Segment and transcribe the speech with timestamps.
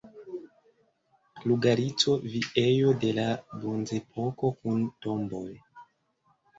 [1.51, 3.29] Lugarico Viejo de la
[3.61, 5.49] Bronzepoko kun tomboj.